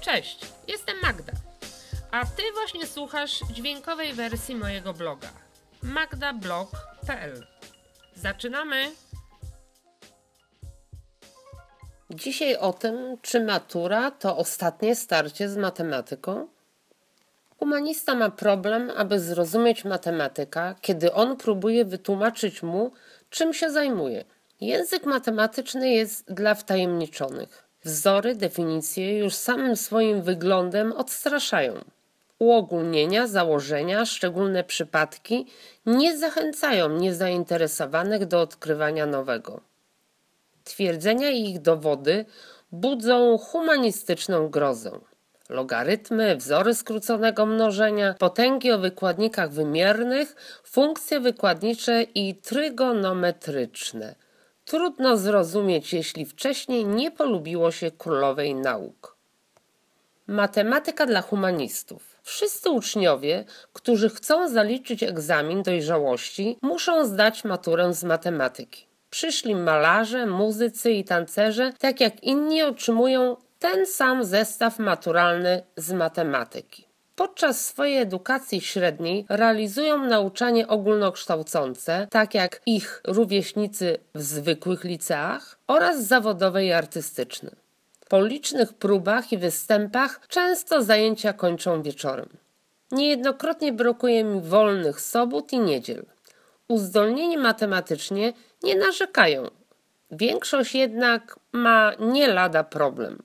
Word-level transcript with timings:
Cześć, 0.00 0.46
jestem 0.68 0.96
Magda. 1.02 1.32
A 2.10 2.26
ty 2.26 2.42
właśnie 2.52 2.86
słuchasz 2.86 3.40
dźwiękowej 3.52 4.12
wersji 4.12 4.54
mojego 4.54 4.94
bloga 4.94 5.28
magdablog.pl. 5.82 7.46
Zaczynamy! 8.14 8.90
Dzisiaj 12.10 12.56
o 12.56 12.72
tym, 12.72 13.16
czy 13.22 13.44
matura 13.44 14.10
to 14.10 14.36
ostatnie 14.36 14.96
starcie 14.96 15.48
z 15.48 15.56
matematyką? 15.56 16.48
Humanista 17.58 18.14
ma 18.14 18.30
problem, 18.30 18.90
aby 18.96 19.20
zrozumieć 19.20 19.84
matematyka, 19.84 20.74
kiedy 20.80 21.12
on 21.12 21.36
próbuje 21.36 21.84
wytłumaczyć 21.84 22.62
mu, 22.62 22.92
czym 23.30 23.54
się 23.54 23.70
zajmuje. 23.70 24.24
Język 24.60 25.04
matematyczny 25.06 25.90
jest 25.90 26.32
dla 26.32 26.54
wtajemniczonych. 26.54 27.69
Wzory, 27.84 28.34
definicje 28.34 29.18
już 29.18 29.34
samym 29.34 29.76
swoim 29.76 30.22
wyglądem 30.22 30.92
odstraszają. 30.92 31.84
Uogólnienia, 32.38 33.26
założenia, 33.26 34.04
szczególne 34.04 34.64
przypadki 34.64 35.46
nie 35.86 36.18
zachęcają 36.18 36.88
niezainteresowanych 36.88 38.26
do 38.26 38.40
odkrywania 38.40 39.06
nowego. 39.06 39.60
Twierdzenia 40.64 41.30
i 41.30 41.50
ich 41.50 41.60
dowody 41.60 42.24
budzą 42.72 43.38
humanistyczną 43.38 44.48
grozę. 44.48 45.00
Logarytmy, 45.48 46.36
wzory 46.36 46.74
skróconego 46.74 47.46
mnożenia, 47.46 48.14
potęgi 48.18 48.72
o 48.72 48.78
wykładnikach 48.78 49.50
wymiernych, 49.50 50.36
funkcje 50.64 51.20
wykładnicze 51.20 52.02
i 52.02 52.34
trygonometryczne. 52.34 54.14
Trudno 54.70 55.16
zrozumieć, 55.16 55.92
jeśli 55.92 56.26
wcześniej 56.26 56.86
nie 56.86 57.10
polubiło 57.10 57.70
się 57.70 57.90
królowej 57.90 58.54
nauk. 58.54 59.16
Matematyka 60.26 61.06
dla 61.06 61.22
humanistów. 61.22 62.16
Wszyscy 62.22 62.70
uczniowie, 62.70 63.44
którzy 63.72 64.10
chcą 64.10 64.48
zaliczyć 64.48 65.02
egzamin 65.02 65.62
dojrzałości, 65.62 66.58
muszą 66.62 67.06
zdać 67.06 67.44
maturę 67.44 67.94
z 67.94 68.04
matematyki. 68.04 68.86
Przyszli 69.10 69.54
malarze, 69.54 70.26
muzycy 70.26 70.90
i 70.90 71.04
tancerze, 71.04 71.72
tak 71.78 72.00
jak 72.00 72.22
inni, 72.22 72.62
otrzymują 72.62 73.36
ten 73.58 73.86
sam 73.86 74.24
zestaw 74.24 74.78
maturalny 74.78 75.62
z 75.76 75.92
matematyki. 75.92 76.89
Podczas 77.16 77.66
swojej 77.66 77.98
edukacji 77.98 78.60
średniej 78.60 79.26
realizują 79.28 80.06
nauczanie 80.06 80.68
ogólnokształcące, 80.68 82.06
tak 82.10 82.34
jak 82.34 82.60
ich 82.66 83.00
rówieśnicy 83.04 83.98
w 84.14 84.22
zwykłych 84.22 84.84
liceach, 84.84 85.58
oraz 85.66 86.06
zawodowe 86.06 86.64
i 86.64 86.72
artystyczne. 86.72 87.50
Po 88.08 88.24
licznych 88.24 88.72
próbach 88.72 89.32
i 89.32 89.38
występach 89.38 90.20
często 90.28 90.82
zajęcia 90.82 91.32
kończą 91.32 91.82
wieczorem. 91.82 92.28
Niejednokrotnie 92.92 93.72
brakuje 93.72 94.24
mi 94.24 94.40
wolnych 94.40 95.00
sobot 95.00 95.52
i 95.52 95.58
niedziel. 95.58 96.04
Uzdolnieni 96.68 97.38
matematycznie 97.38 98.32
nie 98.62 98.76
narzekają. 98.76 99.50
Większość 100.10 100.74
jednak 100.74 101.38
ma 101.52 101.92
nie 101.98 102.28
lada 102.28 102.64
problem. 102.64 103.22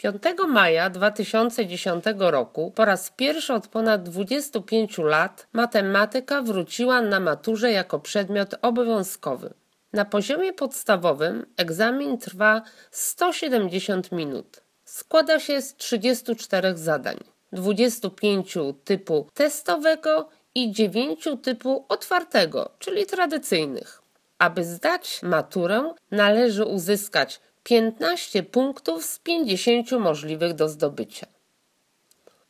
5 0.00 0.22
maja 0.48 0.90
2010 0.90 2.04
roku 2.18 2.70
po 2.70 2.84
raz 2.84 3.10
pierwszy 3.10 3.54
od 3.54 3.68
ponad 3.68 4.02
25 4.02 4.98
lat 4.98 5.46
matematyka 5.52 6.42
wróciła 6.42 7.02
na 7.02 7.20
maturze 7.20 7.72
jako 7.72 7.98
przedmiot 7.98 8.54
obowiązkowy. 8.62 9.54
Na 9.92 10.04
poziomie 10.04 10.52
podstawowym 10.52 11.46
egzamin 11.56 12.18
trwa 12.18 12.62
170 12.90 14.12
minut. 14.12 14.60
Składa 14.84 15.40
się 15.40 15.62
z 15.62 15.76
34 15.76 16.76
zadań, 16.76 17.16
25 17.52 18.58
typu 18.84 19.26
testowego 19.34 20.28
i 20.54 20.72
9 20.72 21.28
typu 21.42 21.86
otwartego, 21.88 22.70
czyli 22.78 23.06
tradycyjnych. 23.06 24.02
Aby 24.38 24.64
zdać 24.64 25.20
maturę, 25.22 25.94
należy 26.10 26.64
uzyskać 26.64 27.40
15 27.62 28.42
punktów 28.42 29.04
z 29.04 29.18
50 29.18 29.92
możliwych 29.92 30.54
do 30.54 30.68
zdobycia. 30.68 31.26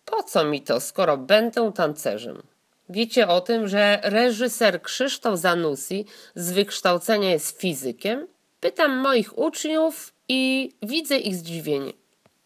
Po 0.04 0.22
co 0.22 0.44
mi 0.44 0.62
to, 0.62 0.80
skoro 0.80 1.16
będę 1.16 1.72
tancerzem? 1.72 2.42
Wiecie 2.88 3.28
o 3.28 3.40
tym, 3.40 3.68
że 3.68 4.00
reżyser 4.02 4.82
Krzysztof 4.82 5.38
Zanussi 5.38 6.06
z 6.34 6.52
wykształcenia 6.52 7.30
jest 7.30 7.60
fizykiem? 7.60 8.26
Pytam 8.60 8.96
moich 8.96 9.38
uczniów 9.38 10.12
i 10.28 10.72
widzę 10.82 11.18
ich 11.18 11.36
zdziwienie. 11.36 11.92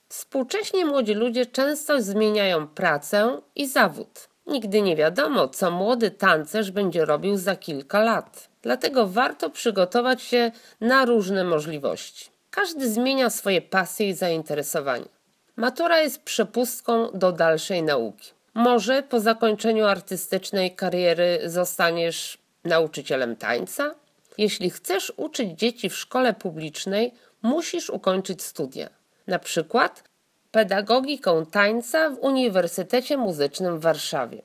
Współcześnie 0.09 0.87
młodzi 0.87 1.15
ludzie 1.15 1.47
często 1.47 2.03
zmieniają 2.03 2.69
pracę 2.69 3.41
i 3.55 3.67
zawód. 3.67 4.29
Nigdy 4.47 4.83
nie 4.83 4.97
wiadomo, 4.97 5.49
co 5.49 5.71
młody 5.71 6.11
tancerz 6.11 6.71
będzie 6.71 7.05
robił 7.05 7.37
za 7.37 7.57
kilka 7.57 8.01
lat. 8.01 8.49
Dlatego 8.63 9.07
warto 9.07 9.51
przygotować 9.51 10.23
się 10.23 10.53
na 10.81 11.05
różne 11.05 11.45
możliwości. 11.45 12.34
Każdy 12.55 12.91
zmienia 12.91 13.31
swoje 13.31 13.63
pasje 13.63 14.09
i 14.09 14.15
zainteresowania. 14.15 15.09
Matura 15.57 16.01
jest 16.01 16.23
przepustką 16.23 17.11
do 17.15 17.33
dalszej 17.33 17.83
nauki. 17.83 18.31
Może 18.55 19.03
po 19.03 19.21
zakończeniu 19.21 19.85
artystycznej 19.87 20.75
kariery 20.77 21.41
zostaniesz 21.47 22.39
nauczycielem 22.65 23.37
tańca? 23.37 23.95
Jeśli 24.39 24.71
chcesz 24.71 25.13
uczyć 25.17 25.59
dzieci 25.59 25.91
w 25.91 25.97
szkole 25.97 26.35
publicznej, 26.35 27.15
musisz 27.43 27.91
ukończyć 27.91 28.43
studia. 28.43 28.89
Na 29.27 29.39
przykład 29.39 30.05
pedagogiką 30.51 31.47
tańca 31.47 32.11
w 32.11 32.19
Uniwersytecie 32.19 33.17
Muzycznym 33.17 33.79
w 33.79 33.83
Warszawie. 33.83 34.43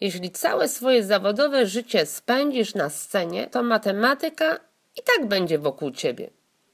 Jeśli 0.00 0.30
całe 0.30 0.68
swoje 0.68 1.04
zawodowe 1.04 1.66
życie 1.66 2.06
spędzisz 2.06 2.74
na 2.74 2.90
scenie, 2.90 3.46
to 3.46 3.62
matematyka 3.62 4.60
i 4.96 5.02
tak 5.02 5.28
będzie 5.28 5.58
wokół 5.58 5.90
ciebie. 5.90 6.30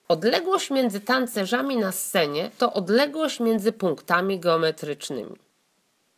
Odległość 0.08 0.70
między 0.70 1.00
tancerzami 1.00 1.76
na 1.76 1.92
scenie 1.92 2.50
to 2.58 2.72
odległość 2.72 3.40
między 3.40 3.72
punktami 3.72 4.40
geometrycznymi. 4.40 5.36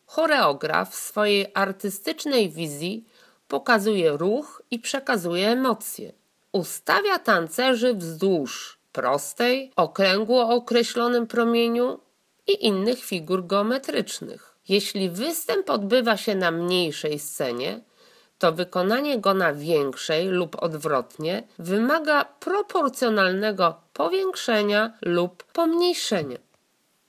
Choreograf 0.05 0.91
w 0.91 0.95
swojej 0.95 1.51
artystycznej 1.53 2.49
wizji 2.49 3.05
pokazuje 3.47 4.11
ruch 4.11 4.61
i 4.71 4.79
przekazuje 4.79 5.49
emocje. 5.49 6.13
Ustawia 6.51 7.19
tancerzy 7.19 7.93
wzdłuż 7.93 8.79
prostej, 8.91 9.71
okręgu 9.75 10.37
o 10.37 10.49
określonym 10.49 11.27
promieniu 11.27 11.99
i 12.47 12.65
innych 12.65 12.99
figur 12.99 13.47
geometrycznych. 13.47 14.55
Jeśli 14.69 15.09
występ 15.09 15.69
odbywa 15.69 16.17
się 16.17 16.35
na 16.35 16.51
mniejszej 16.51 17.19
scenie, 17.19 17.81
to 18.41 18.51
wykonanie 18.51 19.19
go 19.19 19.33
na 19.33 19.53
większej 19.53 20.27
lub 20.27 20.63
odwrotnie 20.63 21.43
wymaga 21.59 22.25
proporcjonalnego 22.25 23.81
powiększenia 23.93 24.93
lub 25.01 25.43
pomniejszenia. 25.43 26.37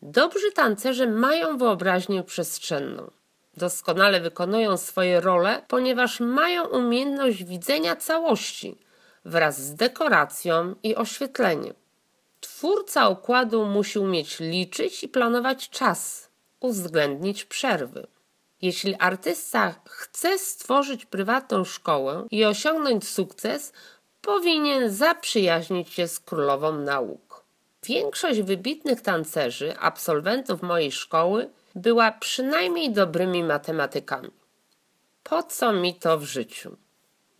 Dobrzy 0.03 0.53
tancerze 0.53 1.07
mają 1.07 1.59
wyobraźnię 1.59 2.23
przestrzenną. 2.23 3.11
Doskonale 3.57 4.21
wykonują 4.21 4.77
swoje 4.77 5.21
role, 5.21 5.63
ponieważ 5.69 6.21
mają 6.21 6.65
umiejętność 6.65 7.45
widzenia 7.45 7.97
całości 7.97 8.79
wraz 9.25 9.61
z 9.61 9.75
dekoracją 9.75 10.75
i 10.83 10.97
oświetleniem. 10.97 11.75
Twórca 12.41 13.09
układu 13.09 13.67
musi 13.67 13.99
umieć 13.99 14.41
liczyć 14.41 15.05
i 15.05 15.09
planować 15.09 15.71
czas, 15.71 16.29
uwzględnić 16.61 17.45
przerwy. 17.45 18.07
Jeśli 18.63 18.97
artysta 18.99 19.75
chce 19.85 20.39
stworzyć 20.39 21.07
prywatną 21.07 21.65
szkołę 21.65 22.27
i 22.31 22.45
osiągnąć 22.45 23.09
sukces, 23.09 23.73
powinien 24.21 24.91
zaprzyjaźnić 24.91 25.93
się 25.93 26.09
z 26.09 26.21
królową 26.21 26.73
nauk. 26.73 27.45
Większość 27.85 28.43
wybitnych 28.43 29.01
tancerzy, 29.01 29.79
absolwentów 29.79 30.63
mojej 30.63 30.93
szkoły, 30.93 31.51
była 31.75 32.13
przynajmniej 32.13 32.93
dobrymi 32.93 33.45
matematykami. 33.45 34.31
Po 35.25 35.43
co 35.43 35.73
mi 35.73 35.95
to 35.95 36.19
w 36.19 36.25
życiu? 36.25 36.77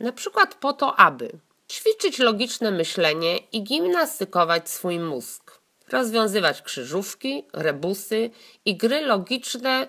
Na 0.01 0.13
przykład 0.13 0.55
po 0.55 0.73
to, 0.73 0.97
aby 0.97 1.31
ćwiczyć 1.71 2.19
logiczne 2.19 2.71
myślenie 2.71 3.39
i 3.39 3.63
gimnastykować 3.63 4.71
swój 4.71 4.99
mózg, 4.99 5.61
rozwiązywać 5.89 6.63
krzyżówki, 6.63 7.45
rebusy 7.53 8.31
i 8.65 8.77
gry 8.77 9.01
logiczne 9.01 9.89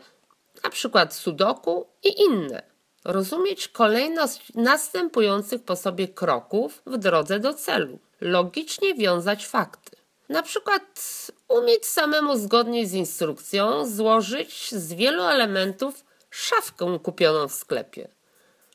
na 0.64 0.70
przykład 0.70 1.14
sudoku 1.14 1.88
i 2.04 2.22
inne. 2.22 2.64
Rozumieć 3.06 3.68
kolejność 3.68 4.54
następujących 4.56 5.64
po 5.64 5.76
sobie 5.76 6.08
kroków 6.08 6.82
w 6.86 6.98
drodze 6.98 7.40
do 7.40 7.54
celu. 7.54 8.00
Logicznie 8.22 8.96
wiązać 8.96 9.48
fakty. 9.48 9.98
Na 10.30 10.44
przykład 10.44 11.02
umieć 11.48 11.86
samemu 11.86 12.38
zgodnie 12.38 12.88
z 12.88 12.94
instrukcją 12.94 13.86
złożyć 13.86 14.72
z 14.72 14.94
wielu 14.94 15.24
elementów 15.24 16.06
szafkę 16.30 17.00
kupioną 17.04 17.48
w 17.48 17.54
sklepie. 17.54 18.08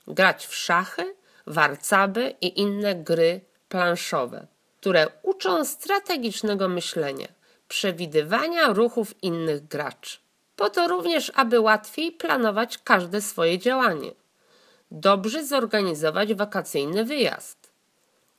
Grać 0.06 0.46
w 0.46 0.54
szachy, 0.54 1.14
warcaby 1.46 2.34
i 2.40 2.60
inne 2.60 2.94
gry 2.94 3.40
planszowe, 3.68 4.46
które 4.80 5.06
uczą 5.22 5.64
strategicznego 5.64 6.68
myślenia, 6.68 7.28
przewidywania 7.68 8.72
ruchów 8.72 9.14
innych 9.22 9.68
graczy. 9.68 10.18
Po 10.58 10.70
to 10.70 10.88
również, 10.88 11.32
aby 11.34 11.60
łatwiej 11.60 12.12
planować 12.12 12.78
każde 12.78 13.20
swoje 13.20 13.58
działanie. 13.58 14.10
Dobrze 14.90 15.44
zorganizować 15.44 16.34
wakacyjny 16.34 17.04
wyjazd. 17.04 17.72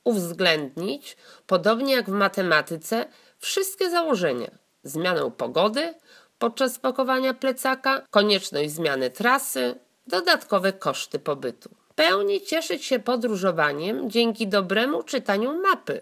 Uwzględnić, 0.04 1.16
podobnie 1.46 1.94
jak 1.94 2.10
w 2.10 2.12
matematyce, 2.12 3.06
wszystkie 3.38 3.90
założenia. 3.90 4.50
Zmianę 4.84 5.30
pogody 5.36 5.94
podczas 6.38 6.78
pakowania 6.78 7.34
plecaka, 7.34 8.02
konieczność 8.10 8.70
zmiany 8.70 9.10
trasy, 9.10 9.74
dodatkowe 10.06 10.72
koszty 10.72 11.18
pobytu. 11.18 11.70
Pełni 11.94 12.40
cieszyć 12.40 12.84
się 12.84 12.98
podróżowaniem 12.98 14.10
dzięki 14.10 14.48
dobremu 14.48 15.02
czytaniu 15.02 15.60
mapy. 15.62 16.00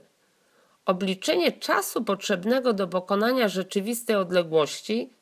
Obliczenie 0.87 1.53
czasu 1.53 2.05
potrzebnego 2.05 2.73
do 2.73 2.89
pokonania 2.89 3.49
rzeczywistej 3.49 4.17
odległości 4.17 5.18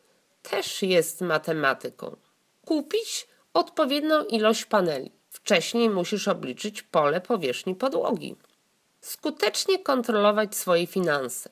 też 0.51 0.83
jest 0.83 1.21
matematyką. 1.21 2.17
Kupić 2.65 3.29
odpowiednią 3.55 4.25
ilość 4.25 4.65
paneli. 4.65 5.13
Wcześniej 5.31 5.91
musisz 5.91 6.29
obliczyć 6.29 6.83
pole 6.83 7.21
powierzchni 7.21 7.75
podłogi. 7.75 8.37
Skutecznie 9.01 9.79
kontrolować 9.79 10.57
swoje 10.57 10.87
finanse. 10.87 11.51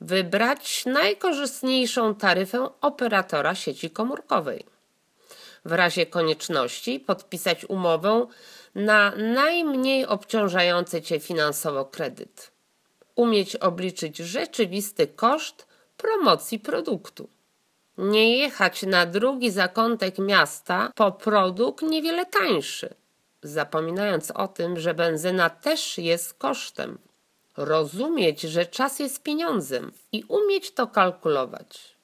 Wybrać 0.00 0.86
najkorzystniejszą 0.86 2.14
taryfę 2.14 2.68
operatora 2.80 3.54
sieci 3.54 3.90
komórkowej. 3.90 4.64
W 5.64 5.72
razie 5.72 6.06
konieczności 6.06 7.00
podpisać 7.00 7.64
umowę 7.64 8.26
na 8.74 9.12
najmniej 9.16 10.06
obciążający 10.06 11.02
cię 11.02 11.20
finansowo 11.20 11.84
kredyt. 11.84 12.50
Umieć 13.14 13.56
obliczyć 13.56 14.16
rzeczywisty 14.16 15.06
koszt 15.06 15.66
promocji 15.96 16.58
produktu. 16.58 17.28
Nie 17.98 18.38
jechać 18.38 18.82
na 18.82 19.06
drugi 19.06 19.50
zakątek 19.50 20.18
miasta 20.18 20.92
po 20.94 21.12
produkt 21.12 21.82
niewiele 21.82 22.26
tańszy, 22.26 22.94
zapominając 23.42 24.30
o 24.30 24.48
tym, 24.48 24.80
że 24.80 24.94
benzyna 24.94 25.50
też 25.50 25.98
jest 25.98 26.34
kosztem. 26.34 26.98
Rozumieć, 27.56 28.40
że 28.40 28.66
czas 28.66 28.98
jest 28.98 29.22
pieniądzem 29.22 29.92
i 30.12 30.24
umieć 30.28 30.70
to 30.70 30.86
kalkulować. 30.86 31.94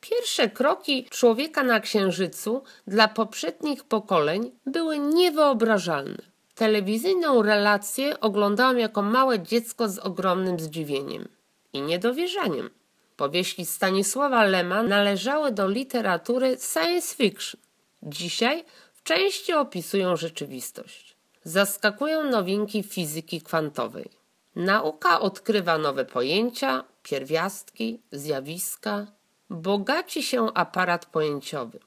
Pierwsze 0.00 0.48
kroki 0.48 1.06
człowieka 1.10 1.62
na 1.62 1.80
Księżycu 1.80 2.62
dla 2.86 3.08
poprzednich 3.08 3.84
pokoleń 3.84 4.52
były 4.66 4.98
niewyobrażalne. 4.98 6.22
Telewizyjną 6.54 7.42
relację 7.42 8.20
oglądałam 8.20 8.78
jako 8.78 9.02
małe 9.02 9.40
dziecko 9.40 9.88
z 9.88 9.98
ogromnym 9.98 10.60
zdziwieniem 10.60 11.28
i 11.72 11.82
niedowierzaniem. 11.82 12.70
Powieści 13.18 13.66
Stanisława 13.66 14.44
Lema 14.44 14.82
należały 14.82 15.52
do 15.52 15.68
literatury 15.68 16.56
science 16.72 17.16
fiction. 17.16 17.60
Dzisiaj 18.02 18.64
w 18.94 19.02
części 19.02 19.52
opisują 19.52 20.16
rzeczywistość. 20.16 21.16
Zaskakują 21.44 22.24
nowinki 22.24 22.82
fizyki 22.82 23.40
kwantowej. 23.40 24.10
Nauka 24.56 25.20
odkrywa 25.20 25.78
nowe 25.78 26.04
pojęcia, 26.04 26.84
pierwiastki, 27.02 28.00
zjawiska. 28.12 29.06
Bogaci 29.50 30.22
się 30.22 30.54
aparat 30.54 31.06
pojęciowy. 31.06 31.78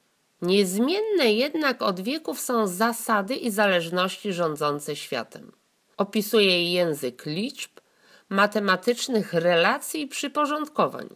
Niezmienne 0.42 1.32
jednak 1.32 1.82
od 1.82 2.00
wieków 2.00 2.40
są 2.40 2.66
zasady 2.66 3.34
i 3.34 3.50
zależności 3.50 4.32
rządzące 4.32 4.96
światem. 4.96 5.52
Opisuje 5.96 6.72
język 6.72 7.26
liczb, 7.26 7.70
matematycznych 8.32 9.32
relacji 9.32 10.00
i 10.02 10.06
przyporządkowań. 10.06 11.08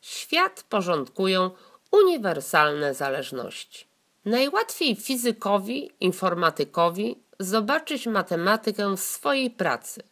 Świat 0.00 0.64
porządkują 0.68 1.50
uniwersalne 1.92 2.94
zależności. 2.94 3.86
Najłatwiej 4.24 4.96
fizykowi, 4.96 5.90
informatykowi 6.00 7.22
zobaczyć 7.38 8.06
matematykę 8.06 8.96
w 8.96 9.00
swojej 9.00 9.50
pracy. 9.50 10.02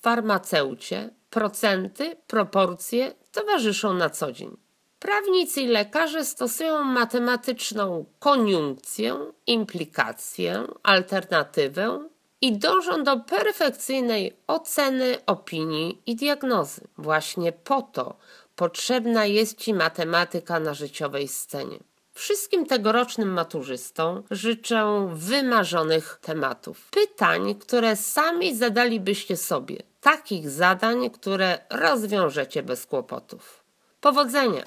Farmaceucie 0.00 1.10
procenty, 1.30 2.16
proporcje 2.26 3.14
towarzyszą 3.32 3.94
na 3.94 4.10
co 4.10 4.32
dzień. 4.32 4.56
Prawnicy 4.98 5.60
i 5.60 5.66
lekarze 5.66 6.24
stosują 6.24 6.84
matematyczną 6.84 8.04
koniunkcję, 8.18 9.16
implikację, 9.46 10.66
alternatywę 10.82 12.08
i 12.40 12.58
dążą 12.58 13.04
do 13.04 13.20
perfekcyjnej 13.20 14.36
oceny, 14.46 15.18
opinii 15.26 16.02
i 16.06 16.16
diagnozy. 16.16 16.80
Właśnie 16.98 17.52
po 17.52 17.82
to 17.82 18.16
potrzebna 18.56 19.26
jest 19.26 19.58
Ci 19.58 19.74
matematyka 19.74 20.60
na 20.60 20.74
życiowej 20.74 21.28
scenie. 21.28 21.78
Wszystkim 22.12 22.66
tegorocznym 22.66 23.32
maturzystom 23.32 24.22
życzę 24.30 25.08
wymarzonych 25.14 26.18
tematów. 26.22 26.88
Pytań, 26.90 27.54
które 27.54 27.96
sami 27.96 28.56
zadalibyście 28.56 29.36
sobie. 29.36 29.76
Takich 30.00 30.50
zadań, 30.50 31.10
które 31.10 31.58
rozwiążecie 31.70 32.62
bez 32.62 32.86
kłopotów. 32.86 33.64
Powodzenia! 34.00 34.64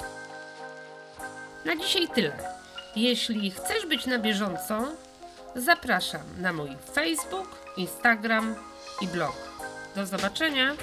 Na 1.65 1.75
dzisiaj 1.75 2.07
tyle. 2.07 2.37
Jeśli 2.95 3.51
chcesz 3.51 3.85
być 3.85 4.05
na 4.05 4.19
bieżąco, 4.19 4.87
zapraszam 5.61 6.21
na 6.37 6.53
mój 6.53 6.69
Facebook, 6.93 7.47
Instagram 7.77 8.55
i 9.01 9.07
blog. 9.07 9.35
Do 9.95 10.05
zobaczenia! 10.05 10.75